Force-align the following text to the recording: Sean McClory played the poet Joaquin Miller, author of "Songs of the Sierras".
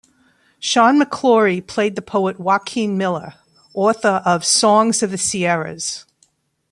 Sean 0.59 0.99
McClory 0.99 1.61
played 1.67 1.95
the 1.95 2.01
poet 2.01 2.39
Joaquin 2.39 2.97
Miller, 2.97 3.35
author 3.75 4.23
of 4.25 4.43
"Songs 4.43 5.03
of 5.03 5.11
the 5.11 5.17
Sierras". 5.19 6.07